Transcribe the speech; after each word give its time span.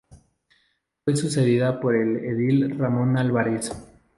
Fue 1.05 1.15
sucedida 1.15 1.79
por 1.79 1.95
el 1.95 2.17
edil 2.25 2.75
Ramón 2.75 3.19
Álvarez. 3.19 3.71